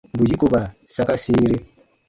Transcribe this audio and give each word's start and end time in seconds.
Bù 0.17 0.23
yikoba 0.29 0.61
saka 0.95 1.13
sĩire. 1.23 1.57